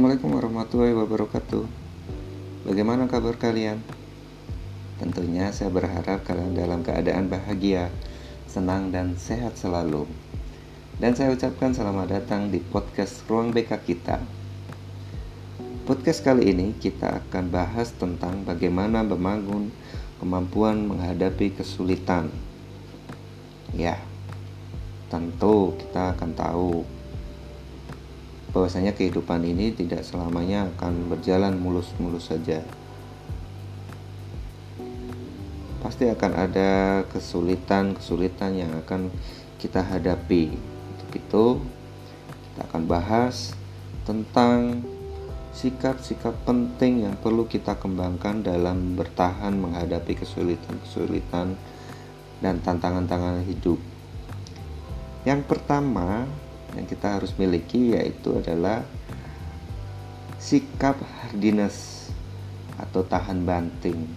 Assalamualaikum 0.00 0.32
warahmatullahi 0.32 0.96
wabarakatuh. 0.96 1.64
Bagaimana 2.64 3.04
kabar 3.04 3.36
kalian? 3.36 3.84
Tentunya 4.96 5.52
saya 5.52 5.68
berharap 5.68 6.24
kalian 6.24 6.56
dalam 6.56 6.80
keadaan 6.80 7.28
bahagia, 7.28 7.92
senang 8.48 8.88
dan 8.96 9.20
sehat 9.20 9.60
selalu. 9.60 10.08
Dan 10.96 11.12
saya 11.12 11.36
ucapkan 11.36 11.76
selamat 11.76 12.16
datang 12.16 12.48
di 12.48 12.64
podcast 12.64 13.28
Ruang 13.28 13.52
BK 13.52 13.76
kita. 13.84 14.24
Podcast 15.84 16.24
kali 16.24 16.48
ini 16.48 16.72
kita 16.80 17.20
akan 17.20 17.52
bahas 17.52 17.92
tentang 17.92 18.40
bagaimana 18.48 19.04
membangun 19.04 19.68
kemampuan 20.16 20.80
menghadapi 20.80 21.60
kesulitan. 21.60 22.32
Ya, 23.76 24.00
tentu 25.12 25.76
kita 25.76 26.16
akan 26.16 26.32
tahu 26.32 26.99
bahwasanya 28.50 28.94
kehidupan 28.94 29.46
ini 29.46 29.70
tidak 29.70 30.02
selamanya 30.02 30.66
akan 30.74 31.06
berjalan 31.06 31.54
mulus-mulus 31.58 32.30
saja. 32.30 32.62
Pasti 35.80 36.10
akan 36.10 36.32
ada 36.36 37.02
kesulitan-kesulitan 37.08 38.52
yang 38.52 38.72
akan 38.84 39.08
kita 39.56 39.80
hadapi. 39.80 40.52
Untuk 40.96 41.10
itu, 41.16 41.44
kita 42.50 42.60
akan 42.68 42.82
bahas 42.84 43.56
tentang 44.04 44.84
sikap-sikap 45.50 46.34
penting 46.46 47.06
yang 47.06 47.14
perlu 47.18 47.46
kita 47.46 47.74
kembangkan 47.78 48.44
dalam 48.44 48.94
bertahan 48.94 49.54
menghadapi 49.56 50.14
kesulitan-kesulitan 50.20 51.58
dan 52.40 52.54
tantangan-tantangan 52.60 53.44
hidup. 53.46 53.78
Yang 55.28 55.40
pertama, 55.44 56.24
yang 56.74 56.86
kita 56.86 57.18
harus 57.18 57.34
miliki 57.34 57.94
yaitu 57.94 58.36
adalah 58.38 58.86
sikap 60.40 60.96
hardiness 61.20 62.08
atau 62.80 63.04
tahan 63.04 63.44
banting. 63.44 64.08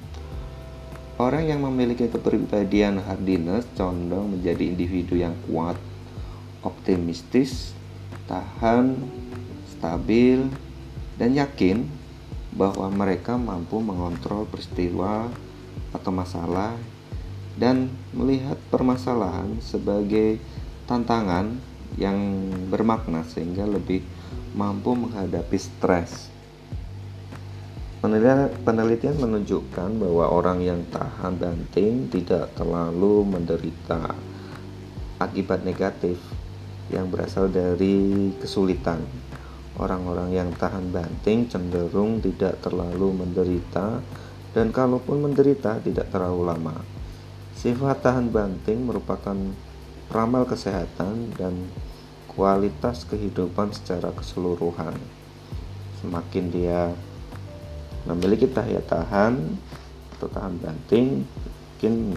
Orang 1.20 1.46
yang 1.46 1.62
memiliki 1.62 2.10
kepribadian 2.10 2.98
hardiness 2.98 3.70
condong 3.78 4.34
menjadi 4.34 4.66
individu 4.66 5.14
yang 5.14 5.38
kuat, 5.46 5.78
optimistis, 6.66 7.78
tahan, 8.26 8.98
stabil, 9.78 10.50
dan 11.22 11.38
yakin 11.38 11.86
bahwa 12.54 12.90
mereka 12.90 13.38
mampu 13.38 13.78
mengontrol 13.78 14.50
peristiwa 14.50 15.30
atau 15.94 16.10
masalah 16.10 16.74
dan 17.58 17.94
melihat 18.10 18.58
permasalahan 18.74 19.62
sebagai 19.62 20.42
tantangan 20.90 21.62
yang 21.98 22.18
bermakna 22.70 23.26
sehingga 23.28 23.66
lebih 23.70 24.02
mampu 24.54 24.94
menghadapi 24.94 25.58
stres. 25.58 26.30
Penelitian 28.04 29.16
menunjukkan 29.16 29.90
bahwa 29.96 30.28
orang 30.28 30.60
yang 30.60 30.84
tahan 30.92 31.40
banting 31.40 32.12
tidak 32.12 32.52
terlalu 32.52 33.24
menderita 33.24 34.12
akibat 35.24 35.64
negatif 35.64 36.20
yang 36.92 37.08
berasal 37.08 37.48
dari 37.48 38.36
kesulitan. 38.44 39.00
Orang-orang 39.80 40.36
yang 40.36 40.50
tahan 40.54 40.92
banting 40.92 41.48
cenderung 41.48 42.20
tidak 42.20 42.60
terlalu 42.60 43.24
menderita 43.24 44.04
dan 44.52 44.70
kalaupun 44.70 45.24
menderita 45.24 45.80
tidak 45.80 46.12
terlalu 46.12 46.52
lama. 46.52 46.78
Sifat 47.56 48.04
tahan 48.04 48.30
banting 48.30 48.84
merupakan 48.84 49.34
ramal 50.14 50.46
kesehatan 50.46 51.34
dan 51.34 51.74
kualitas 52.30 53.02
kehidupan 53.10 53.74
secara 53.74 54.14
keseluruhan. 54.14 54.94
Semakin 56.02 56.46
dia 56.54 56.94
memiliki 58.06 58.46
daya 58.46 58.78
tahan 58.86 59.58
atau 60.18 60.30
tahan 60.30 60.62
banting, 60.62 61.26
mungkin 61.26 62.14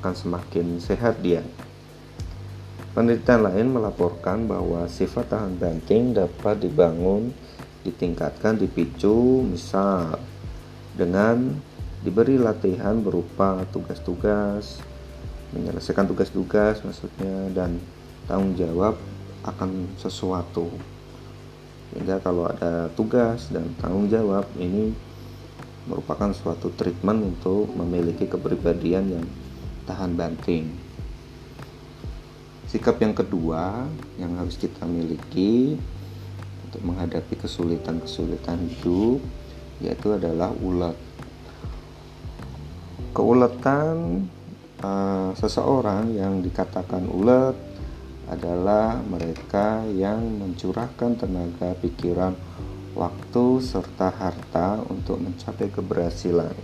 akan 0.00 0.14
semakin 0.16 0.66
sehat 0.80 1.20
dia. 1.20 1.44
Penelitian 2.90 3.46
lain 3.46 3.68
melaporkan 3.70 4.50
bahwa 4.50 4.88
sifat 4.90 5.30
tahan 5.30 5.60
banting 5.60 6.16
dapat 6.16 6.58
dibangun, 6.58 7.30
ditingkatkan, 7.86 8.58
dipicu, 8.58 9.46
misal 9.46 10.18
dengan 10.96 11.54
diberi 12.02 12.40
latihan 12.40 12.98
berupa 12.98 13.62
tugas-tugas 13.70 14.89
menyelesaikan 15.50 16.06
tugas-tugas 16.06 16.82
maksudnya 16.86 17.50
dan 17.54 17.82
tanggung 18.30 18.54
jawab 18.54 18.94
akan 19.42 19.90
sesuatu. 19.98 20.70
Sehingga 21.90 22.22
kalau 22.22 22.46
ada 22.46 22.86
tugas 22.94 23.50
dan 23.50 23.66
tanggung 23.82 24.06
jawab 24.06 24.46
ini 24.60 24.94
merupakan 25.90 26.30
suatu 26.30 26.70
treatment 26.78 27.34
untuk 27.34 27.66
memiliki 27.74 28.30
kepribadian 28.30 29.18
yang 29.18 29.26
tahan 29.90 30.14
banting. 30.14 30.70
Sikap 32.70 33.02
yang 33.02 33.10
kedua 33.10 33.90
yang 34.14 34.38
harus 34.38 34.54
kita 34.54 34.86
miliki 34.86 35.74
untuk 36.70 36.86
menghadapi 36.86 37.34
kesulitan-kesulitan 37.34 38.70
hidup 38.70 39.18
yaitu 39.82 40.14
adalah 40.14 40.54
ulet. 40.62 40.94
Keuletan 43.10 44.30
uh, 44.80 45.30
seseorang 45.36 46.16
yang 46.16 46.40
dikatakan 46.40 47.04
ulet 47.08 47.56
adalah 48.30 48.98
mereka 49.02 49.82
yang 49.90 50.22
mencurahkan 50.38 51.18
tenaga, 51.18 51.74
pikiran, 51.82 52.34
waktu, 52.94 53.58
serta 53.58 54.14
harta 54.14 54.78
untuk 54.86 55.18
mencapai 55.18 55.66
keberhasilan. 55.70 56.54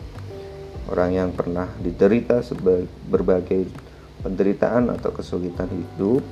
Orang 0.87 1.11
yang 1.11 1.35
pernah 1.35 1.67
diderita 1.83 2.39
berbagai 3.11 3.67
penderitaan 4.23 4.95
atau 4.95 5.11
kesulitan 5.11 5.67
hidup 5.67 6.23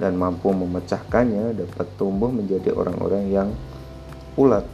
dan 0.00 0.16
mampu 0.16 0.48
memecahkannya 0.48 1.52
dapat 1.60 1.86
tumbuh 2.00 2.32
menjadi 2.32 2.72
orang-orang 2.72 3.24
yang 3.28 3.48
ulet. 4.40 4.64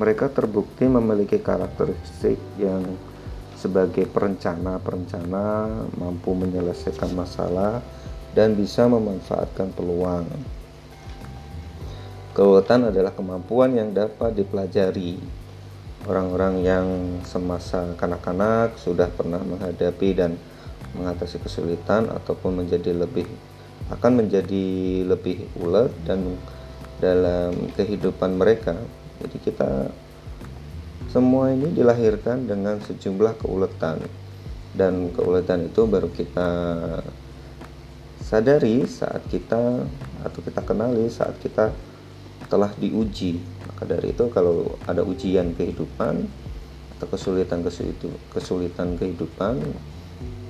Mereka 0.00 0.32
terbukti 0.32 0.88
memiliki 0.88 1.36
karakteristik 1.36 2.40
yang 2.56 2.80
sebagai 3.62 4.10
perencana-perencana 4.10 5.46
mampu 5.94 6.34
menyelesaikan 6.34 7.14
masalah 7.14 7.78
dan 8.34 8.58
bisa 8.58 8.90
memanfaatkan 8.90 9.70
peluang. 9.70 10.26
Keuletan 12.34 12.90
adalah 12.90 13.14
kemampuan 13.14 13.78
yang 13.78 13.94
dapat 13.94 14.34
dipelajari. 14.34 15.20
Orang-orang 16.10 16.54
yang 16.66 16.86
semasa 17.22 17.94
kanak-kanak 17.94 18.74
sudah 18.82 19.06
pernah 19.06 19.38
menghadapi 19.38 20.10
dan 20.18 20.34
mengatasi 20.98 21.38
kesulitan 21.38 22.10
ataupun 22.10 22.64
menjadi 22.66 22.90
lebih 22.90 23.30
akan 23.92 24.24
menjadi 24.24 24.66
lebih 25.06 25.46
ulet 25.60 25.92
dan 26.08 26.34
dalam 26.98 27.52
kehidupan 27.76 28.40
mereka. 28.40 28.74
Jadi 29.20 29.36
kita 29.38 29.70
semua 31.12 31.52
ini 31.52 31.68
dilahirkan 31.76 32.48
dengan 32.48 32.80
sejumlah 32.80 33.36
keuletan 33.44 34.00
dan 34.72 35.12
keuletan 35.12 35.68
itu 35.68 35.84
baru 35.84 36.08
kita 36.08 36.48
sadari 38.24 38.88
saat 38.88 39.20
kita 39.28 39.84
atau 40.24 40.40
kita 40.40 40.64
kenali 40.64 41.12
saat 41.12 41.36
kita 41.44 41.68
telah 42.48 42.72
diuji. 42.80 43.44
Maka 43.68 43.84
dari 43.84 44.16
itu 44.16 44.24
kalau 44.32 44.80
ada 44.88 45.04
ujian 45.04 45.52
kehidupan 45.52 46.24
atau 46.96 47.06
kesulitan 47.12 47.60
kesulitan 48.32 48.96
kehidupan 48.96 49.60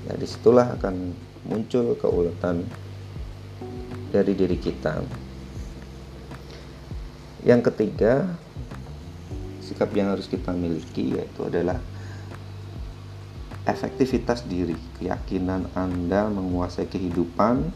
ya 0.06 0.14
di 0.14 0.26
situlah 0.30 0.78
akan 0.78 1.10
muncul 1.42 1.98
keuletan 1.98 2.62
dari 4.14 4.30
diri 4.38 4.62
kita. 4.62 5.02
Yang 7.42 7.74
ketiga, 7.74 8.38
sikap 9.72 9.88
yang 9.96 10.12
harus 10.12 10.28
kita 10.28 10.52
miliki 10.52 11.16
yaitu 11.16 11.48
adalah 11.48 11.80
efektivitas 13.64 14.44
diri, 14.44 14.76
keyakinan 15.00 15.70
Anda 15.72 16.28
menguasai 16.28 16.90
kehidupan 16.92 17.72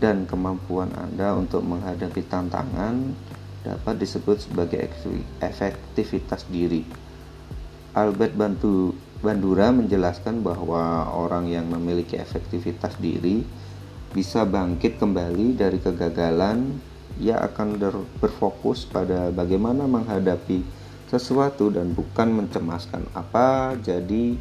dan 0.00 0.24
kemampuan 0.24 0.88
Anda 0.96 1.36
untuk 1.36 1.60
menghadapi 1.68 2.24
tantangan 2.24 3.12
dapat 3.62 3.94
disebut 4.00 4.48
sebagai 4.48 4.80
efektivitas 5.38 6.48
diri. 6.48 6.82
Albert 7.92 8.34
Bantu 8.34 8.96
Bandura 9.22 9.70
menjelaskan 9.70 10.42
bahwa 10.42 11.06
orang 11.14 11.46
yang 11.46 11.70
memiliki 11.70 12.18
efektivitas 12.18 12.98
diri 12.98 13.46
bisa 14.10 14.42
bangkit 14.42 14.98
kembali 14.98 15.54
dari 15.54 15.78
kegagalan, 15.78 16.74
ia 17.22 17.38
akan 17.38 17.78
berfokus 18.18 18.82
pada 18.88 19.30
bagaimana 19.30 19.86
menghadapi 19.86 20.81
sesuatu 21.12 21.68
dan 21.68 21.92
bukan 21.92 22.32
mencemaskan 22.32 23.04
apa 23.12 23.76
jadi 23.84 24.40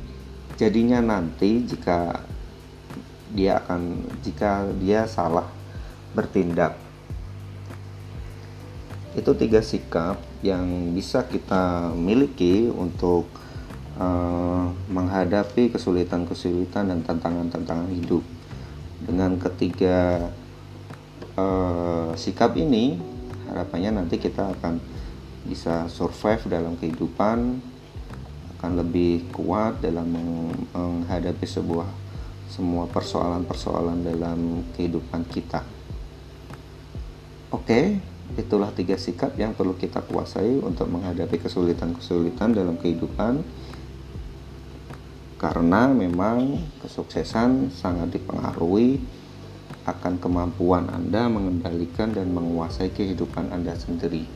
jadinya 0.56 1.03
nanti 1.03 1.68
jika 1.68 2.23
dia 3.35 3.59
akan 3.59 4.07
jika 4.23 4.71
dia 4.79 5.03
salah 5.03 5.47
bertindak 6.15 6.79
itu 9.12 9.31
tiga 9.35 9.59
sikap 9.59 10.23
yang 10.39 10.95
bisa 10.95 11.27
kita 11.27 11.91
miliki 11.91 12.71
untuk 12.71 13.27
uh, 14.00 14.71
menghadapi 14.88 15.68
kesulitan-kesulitan 15.68 16.88
dan 16.88 17.00
tantangan-tantangan 17.03 17.91
hidup. 17.91 18.23
Dengan 19.03 19.35
ketiga 19.35 20.31
uh, 21.35 22.15
sikap 22.15 22.56
ini, 22.56 22.95
harapannya 23.51 24.00
nanti 24.00 24.15
kita 24.15 24.56
akan 24.56 24.79
bisa 25.46 25.90
survive 25.90 26.46
dalam 26.48 26.78
kehidupan, 26.78 27.62
akan 28.58 28.72
lebih 28.78 29.26
kuat 29.34 29.82
dalam 29.82 30.06
menghadapi 30.70 31.46
sebuah 31.50 31.90
semua 32.46 32.86
persoalan-persoalan 32.92 34.06
dalam 34.06 34.62
kehidupan 34.78 35.26
kita. 35.32 35.66
Oke, 37.50 37.98
itulah 38.38 38.70
tiga 38.76 38.96
sikap 38.96 39.34
yang 39.40 39.58
perlu 39.58 39.74
kita 39.76 40.04
kuasai 40.06 40.62
untuk 40.62 40.88
menghadapi 40.92 41.42
kesulitan-kesulitan 41.42 42.54
dalam 42.54 42.76
kehidupan. 42.78 43.42
Karena 45.42 45.90
memang 45.90 46.62
kesuksesan 46.86 47.74
sangat 47.74 48.14
dipengaruhi 48.14 49.02
akan 49.90 50.22
kemampuan 50.22 50.86
Anda 50.94 51.26
mengendalikan 51.26 52.14
dan 52.14 52.30
menguasai 52.30 52.94
kehidupan 52.94 53.50
Anda 53.50 53.74
sendiri. 53.74 54.30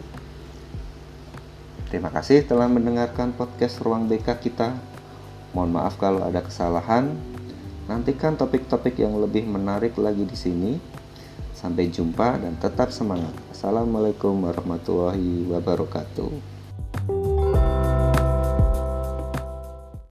Terima 1.95 2.11
kasih 2.11 2.43
telah 2.43 2.67
mendengarkan 2.67 3.31
podcast 3.31 3.79
Ruang 3.79 4.11
BK 4.11 4.27
kita. 4.43 4.75
Mohon 5.55 5.79
maaf 5.79 5.95
kalau 5.95 6.27
ada 6.27 6.43
kesalahan. 6.43 7.15
Nantikan 7.87 8.35
topik-topik 8.35 8.99
yang 8.99 9.15
lebih 9.15 9.47
menarik 9.47 9.95
lagi 9.95 10.27
di 10.27 10.35
sini. 10.35 10.75
Sampai 11.55 11.87
jumpa 11.87 12.35
dan 12.43 12.59
tetap 12.59 12.91
semangat. 12.91 13.31
Assalamualaikum 13.47 14.43
warahmatullahi 14.43 15.47
wabarakatuh. 15.47 16.54